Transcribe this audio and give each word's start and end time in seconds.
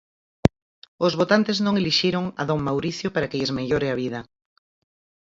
Os 1.05 1.13
votantes 1.19 1.57
non 1.65 1.77
elixiron 1.81 2.25
a 2.41 2.43
don 2.49 2.59
Mauricio 2.67 3.09
para 3.11 3.29
que 3.29 3.39
lles 3.39 3.55
mellore 3.59 3.87
a 3.89 3.97
vida. 4.03 4.19